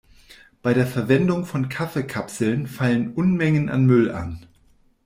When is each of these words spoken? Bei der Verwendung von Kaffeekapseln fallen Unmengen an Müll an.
Bei 0.63 0.73
der 0.73 0.87
Verwendung 0.87 1.45
von 1.45 1.69
Kaffeekapseln 1.69 2.65
fallen 2.65 3.13
Unmengen 3.13 3.69
an 3.69 3.85
Müll 3.85 4.09
an. 4.09 4.47